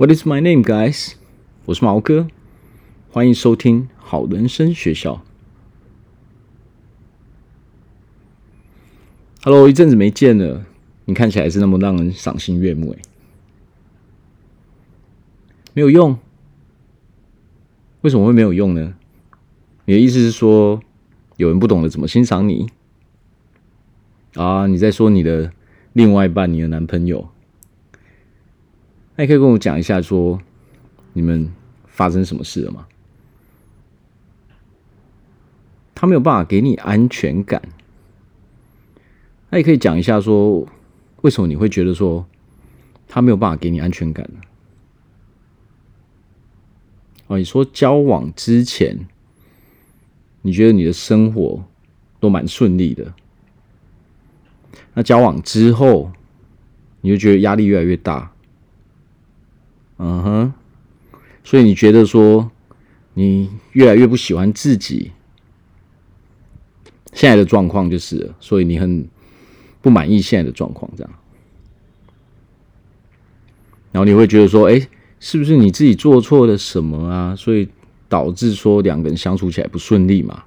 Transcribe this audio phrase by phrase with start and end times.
[0.00, 1.12] What is my name, guys？
[1.66, 2.26] 我是毛哥，
[3.10, 5.20] 欢迎收听好人生学校。
[9.42, 10.64] Hello，一阵子没见了，
[11.04, 13.02] 你看起来是那么让人赏心悦目哎。
[15.74, 16.18] 没有用？
[18.00, 18.94] 为什么会没有用呢？
[19.84, 20.80] 你的意思是说，
[21.36, 22.70] 有人不懂得怎么欣赏你？
[24.32, 25.52] 啊，你在说你的
[25.92, 27.28] 另外一半，你的男朋友？
[29.20, 30.40] 那你可以跟我讲一下，说
[31.12, 31.52] 你们
[31.86, 32.88] 发生什么事了吗？
[35.94, 37.60] 他没有办法给你安全感。
[39.50, 40.66] 那也可以讲一下，说
[41.20, 42.26] 为什么你会觉得说
[43.06, 44.40] 他没有办法给你安全感呢？
[47.26, 49.06] 哦，你说交往之前，
[50.40, 51.62] 你觉得你的生活
[52.20, 53.12] 都蛮顺利的。
[54.94, 56.10] 那交往之后，
[57.02, 58.32] 你就觉得压力越来越大，
[60.02, 60.54] 嗯哼，
[61.44, 62.50] 所以你觉得说
[63.12, 65.12] 你越来越不喜欢自己
[67.12, 69.06] 现在的状况就是，所以你很
[69.82, 71.12] 不满意现在的状况，这样，
[73.92, 77.36] 然后你会觉得说，哎，是不是你自己做错了什么啊？
[77.36, 77.68] 所以
[78.08, 80.44] 导致说两个人相处起来不顺利嘛？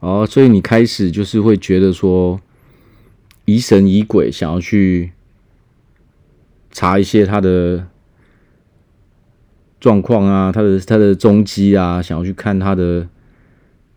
[0.00, 2.40] 哦，所以你开始就是会觉得说
[3.44, 5.12] 疑神疑鬼，想要去
[6.74, 7.86] 查一些他的
[9.80, 13.08] 状况啊，他的他的踪迹啊，想要去看他的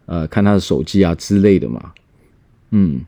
[0.06, 1.94] 呃看他的手机啊之类的嘛，
[2.70, 3.02] 嗯，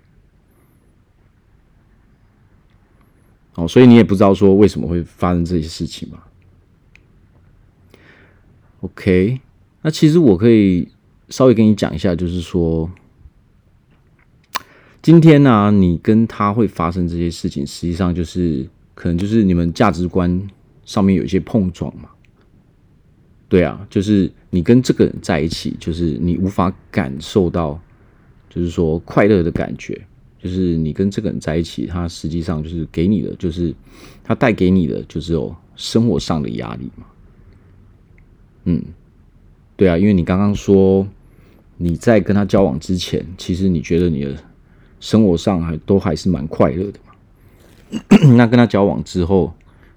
[3.56, 6.24] 哦，所以你也不知道说为什么会发生这些事情嘛
[8.82, 9.40] ？OK，
[9.84, 10.90] 那其实我可以。
[11.32, 12.90] 稍微跟你讲一下，就是说，
[15.00, 18.68] 今天呢、你跟他会发生这些事情，实际上就是
[19.00, 20.30] 可能就是你们价值观
[20.84, 22.10] 上面有一些碰撞嘛。
[23.48, 27.80] 对啊，就是你跟这个人在一起，就是你无法感受到，
[28.50, 30.06] 就是说快乐的感觉，
[30.38, 33.74] 就是你跟这个人在一起，他实际上就是给你的，就是
[34.22, 37.06] 他带给你的，就是有生活上的压力嘛。
[38.66, 38.84] 嗯，
[39.78, 41.08] 对啊，因为你刚刚说。
[41.82, 44.36] 你在跟他交往之前，其实你觉得你的
[45.00, 47.00] 生活上还都还是蛮快乐的？
[48.36, 49.54] 那跟他交往之后，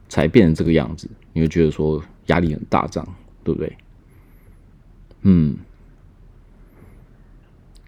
[0.09, 3.15] 才变成这个样子，你会觉得说压力很大，这样
[3.45, 3.77] 对不对？
[5.23, 5.57] 嗯，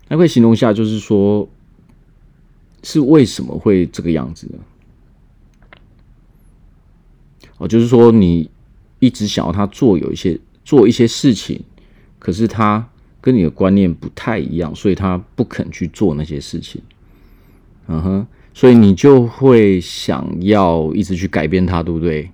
[0.08, 1.48] 那可以形容一下，就是说
[2.82, 4.58] 是为什么会这个样子呢？
[7.58, 8.50] 哦，就是说你
[8.98, 11.62] 一直想要他做有一些做一些事情，
[12.18, 12.88] 可是他。
[13.24, 16.82] 跟你的观念不太一样，所以他不肯去做那些事情。
[17.86, 22.30] 嗯哼，所以你就会想要一直去改变他，对不对？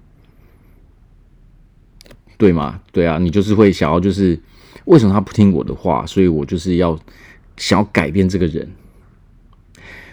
[2.39, 2.81] 对吗？
[2.93, 4.39] 对啊，你就是会想要，就是
[4.85, 6.07] 为什么他不听我的话？
[6.07, 6.97] 所以我就是要
[7.57, 8.71] 想要改变这个人。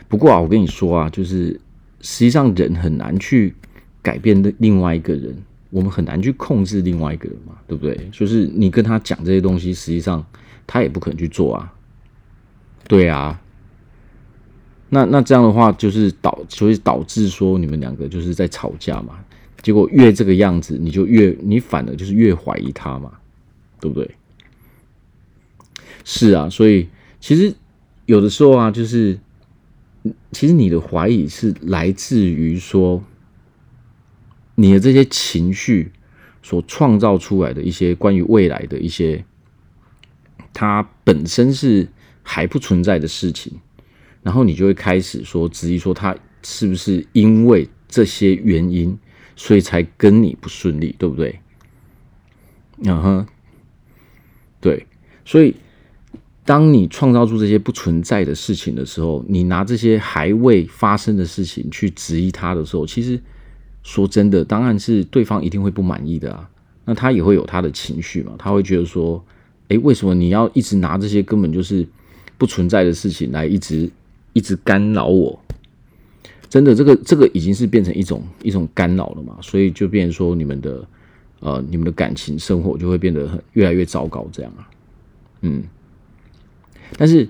[0.07, 1.59] 不过啊，我跟你说啊，就是
[2.01, 3.53] 实际上人很难去
[4.01, 5.35] 改变另外一个人，
[5.69, 8.09] 我们很难去控制另外一个人嘛，对不对？
[8.11, 10.25] 就是你跟他讲这些东西，实际上。
[10.69, 11.73] 他也不可能去做啊，
[12.89, 13.39] 对啊，
[14.89, 19.19] 那那这样的话就是导，所以导致说你们两个就是在吵架嘛，
[19.61, 23.11] 结果越这个样子，你就越你反而就是越怀疑他嘛，
[23.79, 24.09] 对不对？
[26.03, 26.87] 是啊，所以
[27.19, 27.53] 其实
[28.05, 29.19] 有的时候啊，就是
[30.31, 33.03] 其实你的怀疑是来自于说
[34.55, 35.91] 你的这些情绪
[36.41, 39.23] 所创造出来的一些关于未来的一些。
[40.53, 41.87] 它本身是
[42.23, 43.53] 还不存在的事情，
[44.27, 48.99] 然后你就会开始说质疑说他是不是因为这些原因，
[49.37, 51.39] 所以才跟你不顺利，对不对？
[52.83, 53.25] 嗯哼，
[54.59, 54.85] 对，
[55.23, 55.55] 所以
[56.43, 63.17] 当你创造出这些不存在的事情的时候，你拿这些还未发生的事情去质疑他的时候，其实
[63.81, 66.49] 说真的，当然是对方一定会不满意的啊。
[66.83, 69.23] 那他也会有他的情绪嘛，他会觉得说。
[69.69, 71.85] 诶，为什么你要一直拿这些根本就是
[72.37, 73.91] 不存在的事情来一直
[74.37, 75.39] 一直干扰我？
[76.47, 79.35] 真的，这个这个已经是变成一种一种干扰了嘛？
[79.41, 80.87] 所以就变成说你们的
[81.39, 84.69] 呃你们的感情生活就会变得很越来越糟糕，这样啊，
[85.41, 85.63] 嗯。
[86.97, 87.27] 但是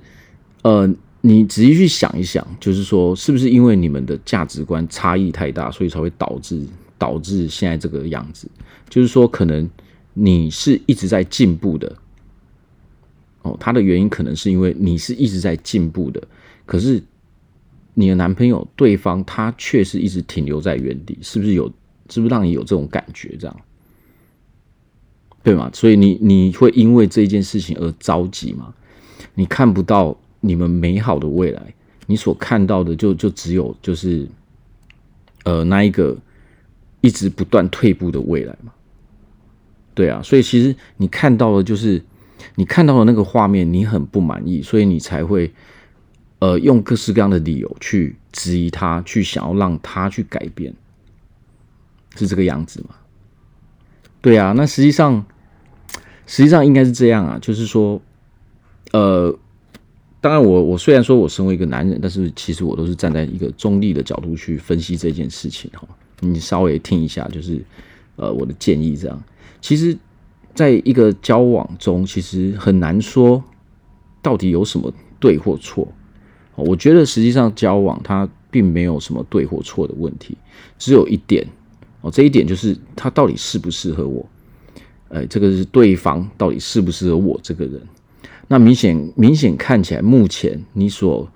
[0.63, 0.87] 呃，
[1.21, 6.61] 你仔细去想一想，就是说是不是因为你们的价值观差异太大，所以才会导致
[6.97, 8.49] 导致现在这个样子？
[8.89, 9.67] 就是说，可能
[10.13, 11.95] 你是一直在进步的。
[13.47, 16.21] 哦，他的原因可能是因为你是一直在进步的，
[16.65, 17.01] 可是
[17.93, 21.71] 你的男朋友对方他却是一直停留在原地，是不是有
[22.09, 23.35] 是不是让你有这种感觉？
[23.39, 23.55] 这样，
[25.43, 25.69] 对吗？
[25.73, 28.73] 所以你你会因为这件事情而着急吗？
[29.33, 31.73] 你看不到你们美好的未来，
[32.05, 34.27] 你所看到的就就只有就是，
[35.43, 36.17] 呃，那一个
[37.01, 38.71] 一直不断退步的未来嘛？
[39.93, 41.99] 对啊，所以其实你看到的就是
[42.55, 45.53] 你看到的那个画面，你很不满意，所以你才会。
[46.39, 50.71] 呃，用各式各样的理由去质疑他，去想要让他去改变，
[52.15, 52.89] 是这个样子吗？
[54.21, 55.25] 对啊，那实际上，
[56.27, 57.99] 实际上应该是这样啊，就是说，
[58.91, 59.35] 呃，
[60.21, 65.87] 当然我，我虽然说我身为一个男人，但是其实我都是站在一个中立的角度去分析这件事情哈。
[66.19, 67.65] 你稍微听一下，就是
[68.15, 69.23] 呃，我的建议这样。
[69.59, 69.97] 其实，
[70.57, 73.43] 在一个交往中，其实很难说
[74.23, 75.87] 到底有什么对或错。
[76.55, 80.35] 我觉得实际上交往它并没有什么对或错的问题，
[80.79, 81.45] 只有一点
[82.01, 84.27] 哦，这一点就是他到底适不适合我，
[85.09, 87.79] 哎，这个是对方到底适不适合我这个人。
[88.47, 91.29] 那明显明显看起来，目前你所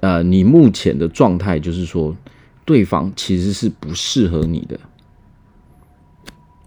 [0.00, 2.14] 呃，你目前的状态就是说，
[2.66, 4.78] 对方其实是不适合你的。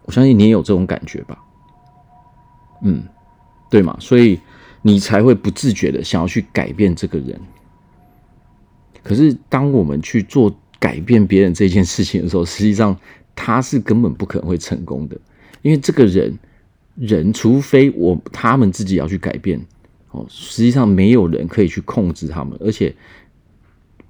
[0.05, 1.37] 我相信你也有这种感觉吧？
[2.81, 3.03] 嗯，
[3.69, 3.97] 对嘛？
[3.99, 4.39] 所以
[4.81, 7.39] 你才会不自觉的想要去改变这个人。
[9.03, 12.93] 可是，当我们去做改变别人这件事情的时候，实际上
[13.33, 15.17] 他是根本不可能会成功的，
[15.61, 16.37] 因为这个人，
[16.95, 19.65] 人除非我他们自己要去改变，
[20.11, 22.93] 哦，实际上没有人可以去控制他们，而且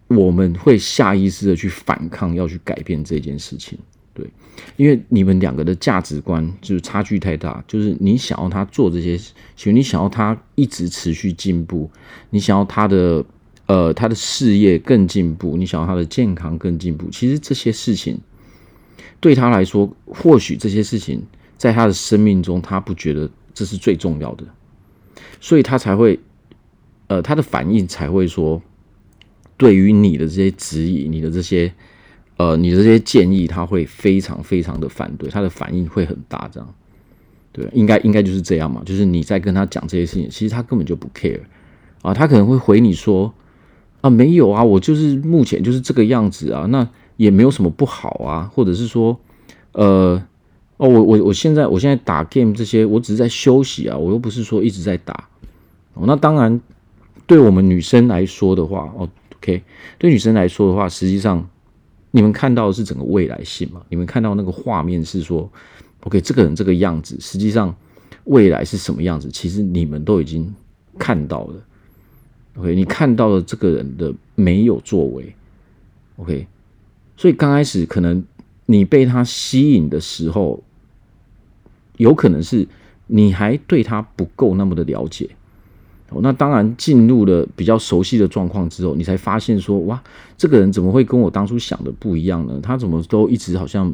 [0.07, 3.77] 我们会下意识的去反抗，要去改变这件事情，
[4.17, 4.27] 对，
[4.77, 11.89] 因为你们两个的价值观就是差距太大，就是你想要他做这些，其实你想要他一直持续进步，
[12.31, 13.23] 你想要他的。
[13.67, 18.17] 呃，他的事业更进步，你想要他的健康更进步，其实这些事情
[19.19, 21.21] 对他来说，或许这些事情
[21.57, 24.45] 在他的生命中，他不觉得这是最重要的，
[25.41, 26.17] 所以他才会，
[27.07, 28.61] 呃，他的反应才会说，
[29.57, 31.73] 对于你的这些质疑，你的这些，
[32.37, 36.73] 呃，你的这些建议，他会非常非常的反对，他的反应会很大，这样，
[37.51, 41.41] 对，应该应该就是这样嘛，就是你在跟他讲这些事情，其实他根本就不 care
[42.01, 43.33] 啊，他可能会回你说。
[43.99, 49.19] 啊，没有啊，我就是目前就是这个样子啊，那也没有什么不好啊，或者是说，
[49.71, 50.23] 呃，
[50.77, 55.27] 哦，我我我现在我现在打 game 这些，我只是在休息啊，我又不是说一直在打。
[55.95, 56.61] 哦，那当然，
[57.25, 59.63] 对我们女生来说的话，哦，OK，
[59.97, 61.49] 对女生来说的话，实际上
[62.11, 65.49] 你们看到的是整个未来性嘛，你们看到那个画面是说
[66.01, 67.75] ，OK，这个人这个样子，实际上
[68.23, 70.53] 未来是什么样子，其实你们都已经
[70.97, 71.55] 看到了。
[72.57, 75.35] OK，你看到了这个人的没有作为
[76.15, 76.47] ，OK，
[77.15, 78.23] 所以刚开始可能
[78.65, 80.63] 你被他吸引的时候，
[81.97, 82.67] 有可能是
[83.05, 85.29] 你还对他不够那么的了解。
[86.21, 90.01] 那当然进入了比较熟悉的状况之后，你才发现说，哇，
[90.37, 92.59] 这个人怎么会跟我当初想的不一样呢？
[92.63, 93.93] 他怎么都一直好像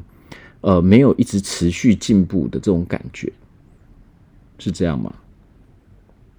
[0.61, 3.33] 呃没有一直持续进步的这种感觉，
[4.59, 5.13] 是这样吗？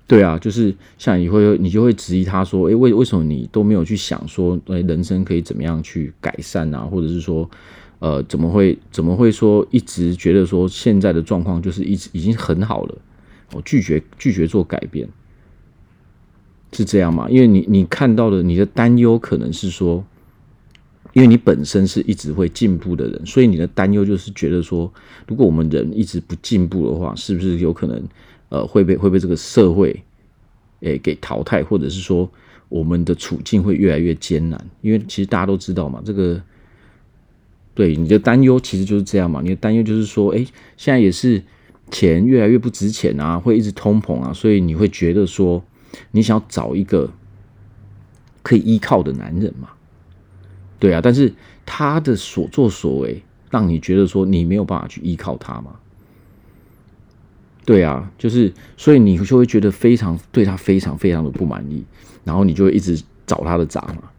[0.06, 6.81] 对啊，就是像你会，你就会质疑他说：“诶，为为什么你都没有去想说，诶，人生可以怎么样去改善啊？
[6.81, 7.49] 或者是说，
[8.00, 12.99] 呃，怎么会怎么会说一直觉得说现在的状况就是一直已经很好了？
[13.54, 15.09] 我拒绝拒绝做改变，
[16.75, 17.28] 是这样吗？
[17.31, 20.04] 因为你你看到的你的担忧可能是说，
[21.12, 24.93] 因为你本身是一直会进步的人，所以你的担忧就是觉得说，
[25.26, 28.02] 如果我们人一直不进步的话，是不是有可能？”
[28.50, 30.00] 呃，会被会被这个社会，
[30.81, 32.31] 诶给淘汰，或者是说
[32.69, 36.40] 我们的处境会越来越艰难，因为其实大家都知道嘛，这个
[37.75, 41.43] 对你的担忧其实就是这样嘛，你的担忧就是说，诶，现在也是
[41.90, 45.61] 钱越来越不值钱啊，会一直通膨啊，所以你会觉得说，
[46.11, 47.11] 你想要找一个
[48.43, 49.69] 可以依靠的男人嘛，
[50.79, 51.33] 对啊，但是
[51.65, 55.77] 他的所作所为让你觉得说你没有办法去依靠他嘛。
[57.65, 61.83] 对啊，就是所以你就会觉得非常对他非常非常的不满意，
[62.23, 64.11] 然后你就会一直找他的茬嘛。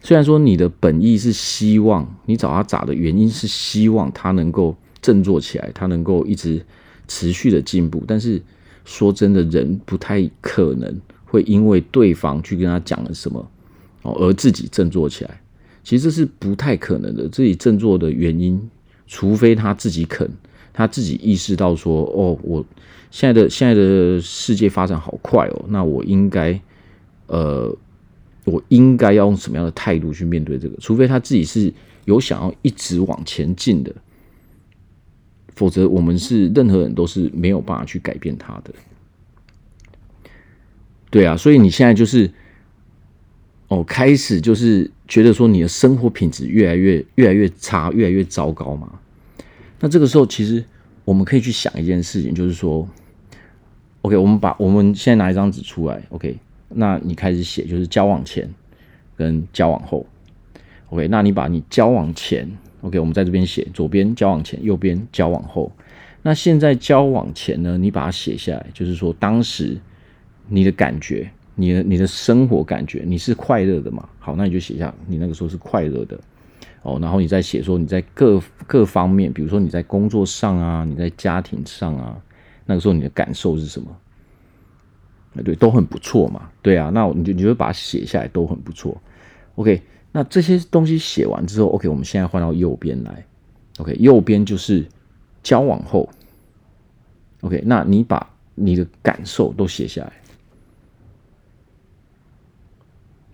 [0.00, 6.64] 虽然说你的本意是希望你找他茬的原因是希望他能够振作起来，他能够一直
[7.08, 8.40] 持续的进步，但是
[8.88, 13.46] 说真的，人不太可能会因为对方去跟他讲了什么
[14.00, 15.40] 哦而自己振作起来。
[15.84, 18.58] 其实这是不太可能的，自己振作的原因，
[19.06, 20.28] 除非他自己肯。
[20.72, 22.64] 他自己意识到说：“哦，我
[23.10, 26.60] 现在的现在的世界发展好快哦，那我应该，
[27.26, 27.74] 呃，
[28.44, 30.76] 我应该要用什么样的态度去面对这个？
[30.78, 31.72] 除非他自己是
[32.04, 33.92] 有想要一直往前进的，
[35.58, 38.72] 否则我们是任何人都是没有办法去改变他的。
[41.10, 42.30] 对啊，所以你现在就是
[43.66, 49.00] 哦，开始就是觉得说你的生活品质越来越越来越差，越来越糟糕嘛。
[49.80, 50.64] 那这个时候，其实
[51.04, 52.88] 我们可以去想一件事情，就是说
[54.02, 56.38] ，OK，我们把我们现在拿一张纸出来，OK。
[56.68, 58.48] 那你开始写，就是交往前
[59.16, 60.06] 跟交往后
[60.90, 61.08] ，OK。
[61.08, 62.46] 那你把你交往前
[62.82, 65.70] ，OK，我们在这边写，左边交往前，右边交往后。
[66.22, 69.78] 那现在交往前呢，你把它写下来，就是说当时
[70.48, 74.08] 你的感觉，你的你的生活感觉，你是快乐的嘛？
[74.18, 76.18] 好，那你就写下你那个时候是快乐的
[76.82, 76.98] 哦。
[77.00, 82.20] 然后你再写说你在各各方面，比如说你在工作上啊，你在家庭上啊，
[82.66, 83.88] 那个时候你的感受是什么？
[85.44, 86.50] 对，都很不错嘛。
[86.60, 89.00] 对啊，那你就你就把它写下来，都很不错。
[89.54, 89.80] OK，
[90.18, 93.24] 那这些东西写完之后，OK，我们现在换到右边来。
[93.78, 94.84] OK，右边就是
[95.44, 96.10] 交往后。
[97.42, 100.12] OK，那你把你的感受都写下来。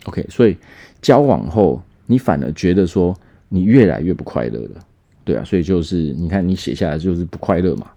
[0.05, 0.59] OK，所以
[1.01, 4.87] 交往后，你反而觉得说你越来越不快乐了。
[5.25, 7.91] 对啊，所以就是你看你写下来就是不快乐嘛。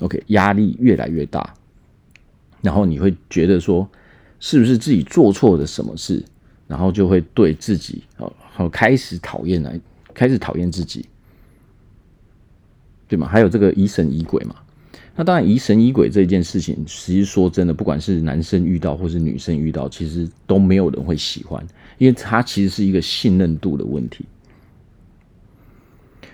[0.00, 1.54] OK，压力越来越大。
[2.60, 3.88] 然后你会觉得说，
[4.38, 6.22] 是不是自己做错了什么事？
[6.68, 9.80] 然后就会对自己哦，好开始讨厌来，
[10.14, 11.04] 开始讨厌自己，
[13.08, 13.26] 对吗？
[13.26, 14.54] 还有这个疑神疑鬼嘛？
[15.16, 24.24] 那当然，疑神疑鬼这件事情，其实说真的，不管是男生遇到或是女生遇到，其实都没有人会喜欢，因为它其实是一个信任度的问题。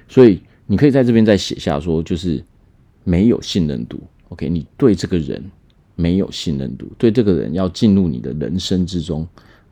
[0.08, 2.44] 所以你可以在这边再写下说，就是
[3.04, 3.98] 没有信任度。
[4.30, 5.42] OK，你对这个人。
[5.96, 9.24] 没有信任度，对这个人要进入你的人生之中，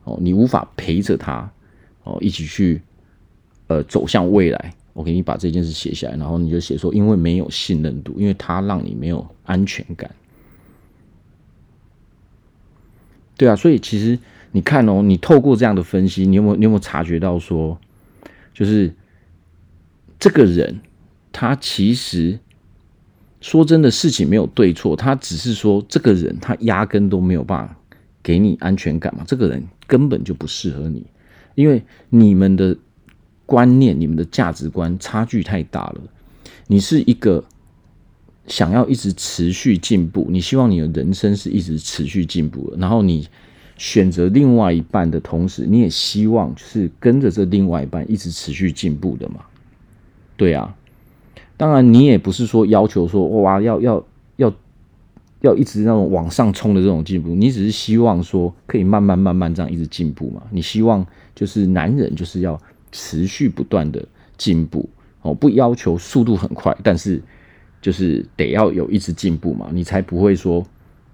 [0.03, 1.51] 哦，你无法陪着他，
[2.03, 2.81] 哦，一起去，
[3.67, 4.73] 呃，走向未来。
[4.93, 10.09] 我给你把这件事写下来，然后你就写说，因为没有信任度，因为他让你没有安全感。
[13.35, 14.19] 对啊，所以其实
[14.51, 17.79] 你看哦，你透过这样的分析，你有没有你有没有察觉到说，
[18.53, 18.93] 就是
[20.19, 20.81] 这个人
[21.31, 22.39] 他其实。
[23.41, 27.75] 说真的，事情没有对错，他只是说这个人他压根都没有办法
[28.23, 31.05] 给你安全感嘛，这个人根本就不适合你，
[31.53, 32.75] 因为你们的
[33.45, 36.01] 观念、你们的价值观差距太大了。
[36.67, 37.43] 你是一个
[38.47, 43.27] 想要一直持续进步，你希望你的人生是一直持续进步的，然后你
[43.77, 49.41] 选择另外一半的同时，你也希望是跟着这另外一半一直持续进步的嘛？
[50.37, 50.75] 对啊。
[51.55, 54.03] 当然，你也不是说要求说哇，要要
[55.43, 60.41] 要一直那种往上冲的这种进步，你只是希望说可以慢慢慢慢这样一直进步嘛。
[60.51, 62.57] 你希望就是男人就是要
[62.93, 64.05] 持续不断的
[64.37, 64.89] 进步
[65.21, 67.21] 哦，不要求速度很快，但是
[67.81, 70.65] 就是得要有一直进步嘛，你才不会说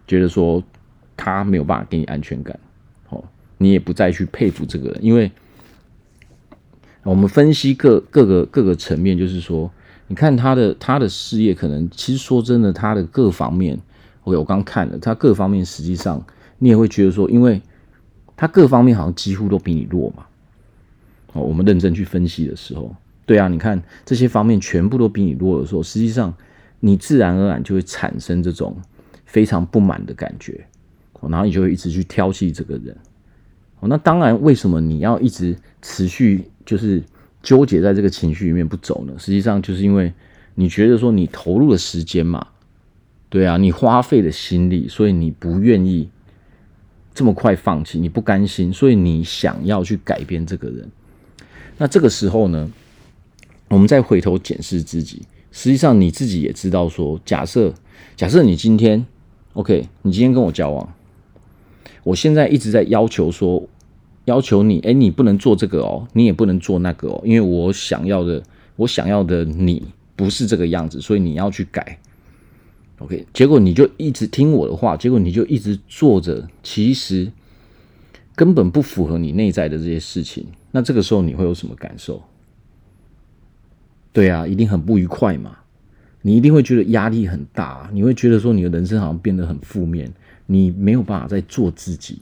[0.05, 0.63] 觉得说
[1.17, 2.59] 他没有办法给你安全感
[3.09, 3.23] 哦，
[3.57, 5.31] 你也不再去佩服这个人，因为
[7.03, 9.71] 我们分析各各个各个层面，就是说。
[10.11, 13.77] 你看他的他的事业，可能其实说真的，他的各方面
[14.37, 16.23] 我刚看了他各方面，实际上
[16.57, 17.61] 你也会觉得说，因为
[18.35, 20.25] 他各方面好像几乎都比你弱嘛。
[21.33, 22.95] 哦，我们认真去分析的时候，
[23.25, 26.33] 对啊，你看这些方面全部都比你弱的时候，实际上
[26.79, 28.75] 你自然而然就会产生这种
[29.25, 30.65] 非常不满的感觉，
[31.21, 32.95] 然后你就会一直去挑剔这个人。
[33.79, 37.03] 哦，那当然，为什么你要一直持续就是？
[37.41, 40.11] 纠结在这个情绪里面不走呢，实际上就是因为
[40.55, 42.45] 你觉得说你投入的时间嘛，
[43.29, 46.09] 对啊，你花费了心力，所以你不愿意
[47.13, 50.89] 这么快放弃，你不甘心，所以你想要去改变这个人。
[51.77, 52.71] 那这个时候呢，
[53.69, 55.21] 我们再回头检视自己，
[55.51, 57.73] 实际上你自己也知道说，假设
[58.15, 59.05] 假设你今天
[59.53, 60.93] OK，你今天跟我交往，
[62.03, 63.67] 我现在一直在要求说。
[64.25, 68.43] 要求你，哎，你不能做这个哦，你也不能做那个哦，因为我想要的，
[68.75, 69.83] 我想要的你
[70.15, 71.97] 不是这个样子，所以你要去改。
[72.99, 77.31] OK，结果你就一直听我的话，结果你就一直做着，其实
[78.35, 80.45] 根本不符合你内在的这些事情。
[80.71, 82.21] 那这个时候你会有什么感受？
[84.13, 85.57] 对啊，一定很不愉快嘛，
[86.21, 90.11] 你一定会觉得压力很大，你会觉得说你的人生好像变得很负面，
[90.45, 92.21] 你没有办法再做自己。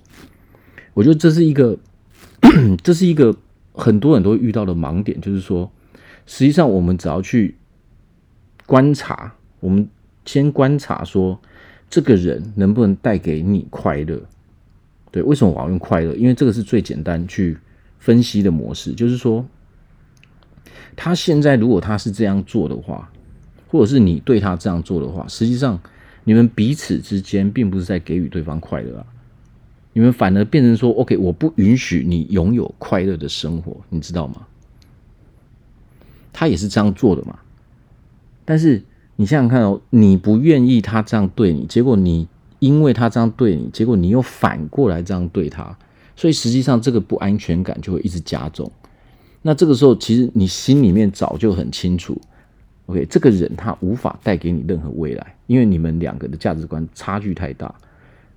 [0.94, 1.78] 我觉得这是一个。
[2.84, 3.36] 这是一个
[3.74, 5.70] 很多人都会遇到的盲点，就是说，
[6.28, 7.56] 实际上我们只要去
[8.68, 9.88] 观察，我们
[10.28, 11.40] 先观察说，
[11.90, 14.22] 这个人能不能带给你快乐
[15.10, 16.14] 对，为什么我要用快乐？
[16.16, 17.58] 因为这个是最简单去
[17.98, 19.44] 分析的模式，就是说，
[20.96, 23.10] 他现在如果他是这样做的话，
[23.70, 25.80] 或者是你对他这样做的话，实际上
[26.26, 29.06] 你们彼此之间并不是在给予对方快乐啊，
[29.94, 34.46] 你们反而变成说，OK，我不允许你拥有快乐的生活，你知道吗？
[36.34, 37.40] 他也是这样做的嘛，
[38.46, 38.84] 但是
[39.18, 42.28] 你想想看哦，你不愿意他这样对你，结果你。
[42.60, 45.78] 因为他这样对你，结果你又反过来这样对他，
[46.16, 48.72] 所以实际上这个不安全感就会一直加重。
[49.44, 52.20] 那这个时候，其实你心里面早就很清楚
[52.88, 57.72] ，OK，这个人他无法带给你任何未来，因为你们两个的价值观差距太大。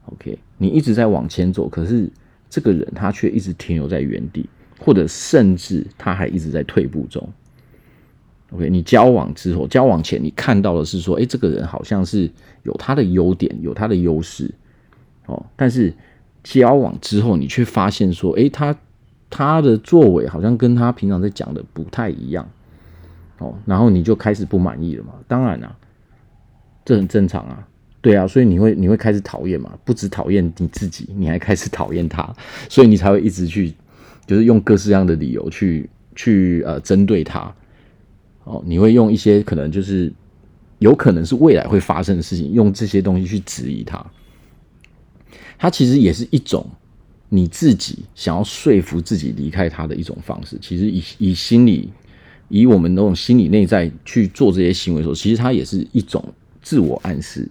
[0.04, 2.06] OK，你一直在往前走，可是
[2.50, 4.46] 这个人他却一直停留在原地，
[4.78, 7.26] 或者甚至他还一直在退步中。
[8.52, 12.28] OK，你交往之后，交往前你看到的是说，哎，这个人好像是
[12.64, 14.52] 有他的优点，有他的优势，
[15.26, 15.95] 哦，但是
[16.42, 18.76] 交往之后，你却发现说，哎，他
[19.28, 22.49] 他的作为好像跟他平常在讲的不太一样，
[23.38, 25.12] 哦，然后你就开始不满意了嘛？
[25.28, 25.73] 当然啊，
[26.85, 27.64] 这很正常啊，
[28.00, 29.78] 对啊，所以你会你会开始讨厌嘛？
[29.85, 32.28] 不止讨厌你自己，你还开始讨厌他，
[32.69, 33.73] 所以你才会一直去，
[34.26, 37.54] 就是用各式各样的理由去去呃针对他。
[38.44, 40.12] 哦，你会用一些可能就是
[40.78, 44.04] 有可能是未来会发生的事情，用这些东西去质疑他。
[45.59, 46.66] 他其实也是一种
[47.28, 50.56] 你自己想要说服自己离开他的一种方式。
[50.61, 51.90] 其实以以心理，
[52.49, 56.25] 以我们那种心理内在去做这些行为的时候，其实它也是一种
[56.62, 57.47] 自我暗示。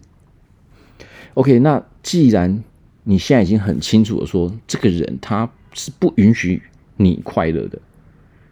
[1.35, 2.63] OK，那既然
[3.03, 6.61] 你现在已经很清楚的说，这个人他是不允许
[6.97, 7.79] 你快乐的。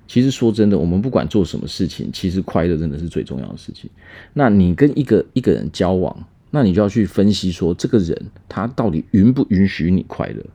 [0.08, 3.90] 其实说真的，我们不管做什么事情，其实快乐真的是最重要的事情。
[4.34, 6.18] 那你跟一个一个人交往，
[6.50, 10.46] 那你就要去分析说，这个人他到底允不允许你快乐？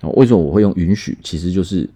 [0.00, 1.16] 哦，为什么我会用允许？
[1.22, 1.88] 其实就是，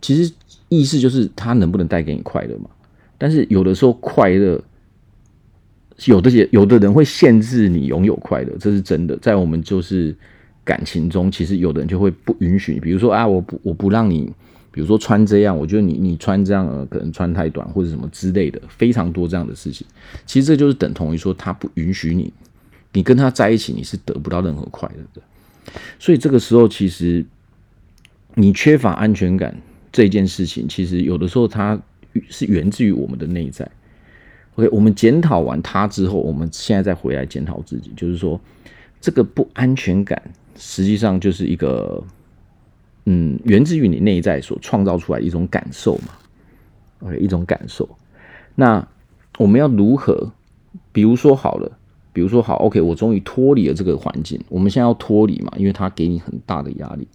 [0.00, 0.32] 其实
[0.68, 2.70] 意思就是他能不能带给你快乐嘛？
[3.18, 4.62] 但是有的时候快乐，
[6.04, 9.16] 有的些有的人会限制你拥有快乐，这是真的。
[9.16, 10.14] 在我们就是
[10.62, 14.32] 感情中，其实有的人就会不允许，比如说啊，我不我不让你。
[14.74, 19.86] 比如说穿这样，我觉得你你穿这样，可能穿太短或者什么之类的，非常多这样的事情。
[20.26, 22.32] 其实这就是等同于说他不允许你，
[22.92, 25.22] 你跟他在一起你是得不到任何快乐的。
[26.00, 27.24] 所以这个时候其实
[28.34, 29.56] 你缺乏安全感
[29.92, 31.80] 这件事情，其实有的时候它
[32.28, 33.70] 是源自于我们的内在。
[34.56, 38.40] OK，我们检讨完他之后，我们现在再回来检讨自己，就是说
[39.00, 40.20] 这个不安全感
[40.58, 42.02] 实际上就是一个。
[43.06, 46.08] 嗯，源自于你内在所创造出来一种感受嘛
[47.00, 47.88] ，OK，一种感受。
[48.54, 48.86] 那
[49.38, 50.32] 我们要如何？
[50.90, 51.70] 比如说好了，
[52.12, 54.40] 比如说好，OK，我终于脱离了这个环境。
[54.48, 57.06] 我们现在要脱离嘛，因为它给你很大的压力。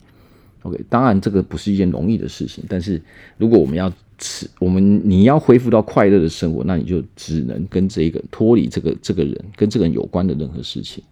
[0.63, 2.63] OK，当然这个不是一件容易的事情。
[2.67, 3.02] 但是
[3.38, 11.04] 如果我们要吃，我们你要恢复到快乐的生活，那你就只能跟这个脱离这个这个人跟这个人有关的任何事情。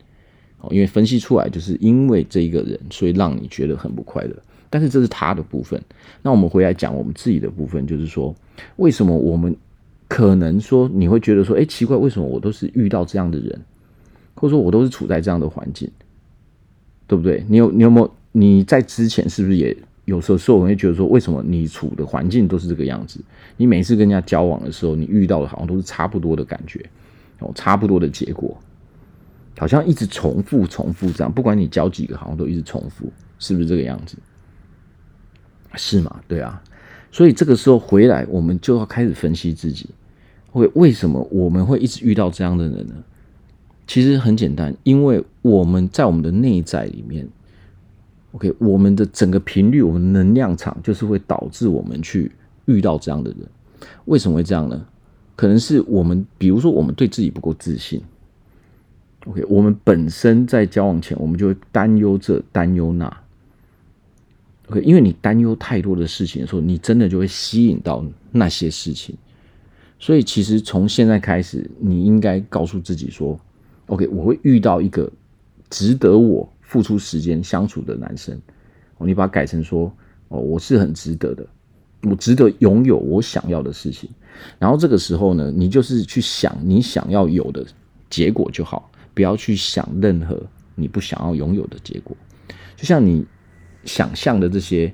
[0.60, 4.36] 哦，因为分析出来就是因为这一个人，所以让你觉得很不快乐。
[4.70, 5.82] 但是这是他的部分，
[6.22, 8.36] 那我们回来讲我们自己的部分，就是说，
[8.76, 9.56] 为什么我们
[10.08, 13.62] 可能说你会觉得说，哎，奇怪，为什么我都是遇到这样的人，
[14.36, 15.90] 或者说我都是处在这样的环境，
[17.08, 17.46] 对不对？
[17.48, 19.76] 你有你有没有你在之前是不是也
[20.06, 23.20] 有时候时候我会觉得说，为什么你处的环境都是这个样子？
[23.58, 26.84] 你每次跟人家交往的时候，你遇到的好像都是差不多的感觉，
[27.40, 28.58] 哦，差不多的结果，
[29.58, 34.18] 好像一直重复重复这样，不管你交几个，好像都一直重复，是不是这个样子？
[35.78, 36.20] 是吗？
[36.28, 36.62] 对啊，
[37.12, 39.90] 所以这个时候回来，我们就要开始分析自己，
[40.54, 42.96] 为为什么我们会一直遇到这样的人呢？
[43.86, 47.26] 其实很简单，因为我们在我们的内在里面
[48.34, 52.32] ，OK，我们的整个频率，我们能量场就是会导致我们去
[52.66, 53.40] 遇到这样的人。
[54.06, 54.86] 为什么会这样呢？
[55.38, 58.02] 可能是我们，比如说我们对自己不够自信
[59.26, 63.18] ，OK，我们本身在交往前，我们就会担忧这，担忧那。
[64.70, 69.16] OK，因为你担忧太多的事情的时候，你真的就会吸引到那些事情。
[69.98, 73.40] 所以，其实从现在开始，你应该告诉自己说
[73.88, 75.10] ：“OK，我会遇到一个
[75.70, 78.38] 值得我付出时间相处的男生。”
[79.00, 79.90] 哦，你把它改成说
[80.28, 81.48] ：“哦，我是很值得的，
[82.04, 84.10] 我值得拥有我想要的事情。”
[84.60, 87.66] 然后这个时候呢，你就是去想你想要有的
[88.10, 90.38] 结果就好，不要去想任何
[90.76, 92.18] 你不想要拥有的结果。
[92.76, 93.26] 就像你。
[93.88, 94.93] 想象的这些，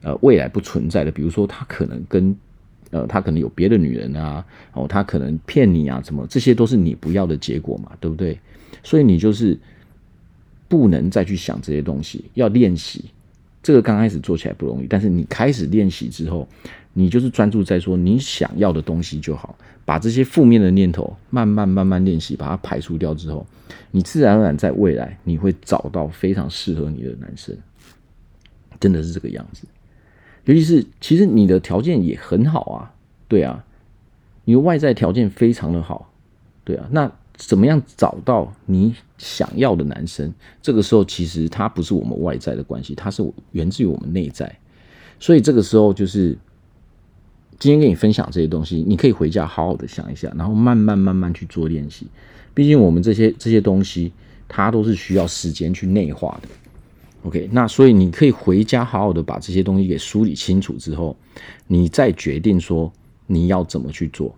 [0.00, 2.34] 呃，未来不存在的，比如说他可能跟，
[2.90, 8.40] 呃，他可能有别的女人啊，哦，他可能骗你啊，什么，这些都是你不要的结果嘛，对不对？
[8.82, 9.58] 所以你就是
[10.66, 13.04] 不能再去想这些东西，要练习。
[13.62, 16.48] 这个刚开始做起来不容易，但是你开始练习之后，
[16.94, 23.46] 你就是专注在说你想要的东西就好，把这些负面的念头慢慢慢慢练习，把它排除掉之后，
[23.90, 27.54] 你自然而然在未来你会找到非常适合你的男生，
[28.80, 29.62] 真的是这个样子。
[30.46, 32.92] 尤其是其实你的条件也很好啊，
[33.28, 33.64] 对啊，
[34.44, 36.10] 你的外在条件非常的好，
[36.64, 37.12] 对啊，那。
[37.36, 40.30] 怎么样找到你想要的男生？
[40.60, 44.58] 这个时候其实他不是我们外在的关系，他是源自于我们内在。
[45.18, 46.36] 所以这个时候就是
[47.58, 52.06] 今天跟你分享这些东西，你可以回家好好的想一下，然后慢慢慢慢去做练习。
[52.52, 54.12] 毕竟我们这些这些东西，
[54.46, 56.48] 它都是需要时间去内化的。
[57.22, 61.16] OK，那所以你可以回家好好的把这些东西给梳理清楚之后，
[61.66, 62.90] 你再决定说
[63.26, 64.34] 你要怎么去做。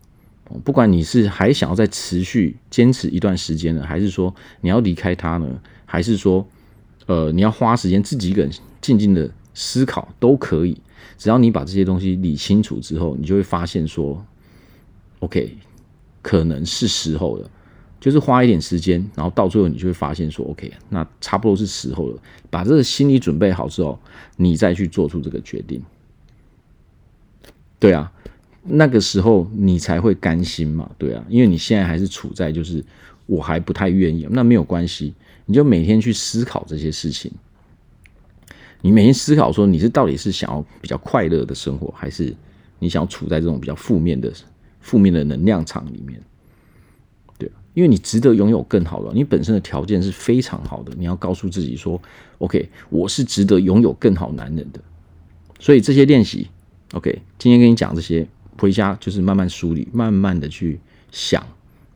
[0.64, 6.46] 不管你是还想要再持续坚持一段时间呢，还是说你要离开他呢，还是说，
[7.06, 10.76] 呃，你要花时间自己一个人静静的思考都可以。
[11.16, 14.22] 只要你把这些东西理清楚之后，你就会发现说
[15.20, 15.56] ，OK，
[16.20, 17.48] 可能是时候了。
[18.02, 22.18] 就是花一点时间，然后到最后你就会发现说，OK，那差不多是时候了。
[22.50, 23.96] 把这个心理准备好之后，
[24.36, 25.80] 你再去做出这个决定。
[27.78, 28.12] 对啊。
[28.64, 32.84] 那个时候你才会甘心嘛，对啊，因为你现在还是处在就是
[33.26, 35.12] 我还不太愿意，那没有关系，
[35.46, 37.32] 你就每天去思考这些事情，
[38.80, 42.32] 你每天思考说你是到底是想要比较快乐的生活，还是
[42.78, 44.32] 你想要处在这种比较负面的
[44.80, 46.22] 负面的能量场里面，
[47.74, 52.00] 因为你值得拥有更好的，你本身的条件是非常好的，你要告诉自己说
[52.38, 54.80] ，OK，我是值得拥有更好男人的，
[55.58, 56.48] 所以这些练习
[56.92, 58.26] ，OK，今天跟你讲这些。
[58.58, 60.78] 回家就是慢慢梳理，慢慢的去
[61.10, 61.44] 想，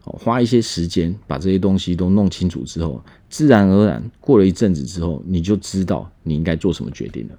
[0.01, 7.35] 花一些时间把这些东西都弄清楚之后，自然而然过了一阵子之后，你就知道你应该做什么决定了。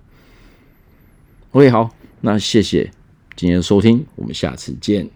[1.51, 2.89] OK，好，那谢谢
[3.35, 5.09] 今天的收听，我们下次见。